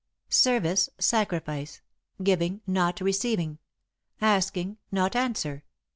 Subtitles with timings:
[0.31, 1.79] "Service, sacrifice.
[2.23, 3.59] Giving, not receiving;
[4.19, 5.63] asking, not answer."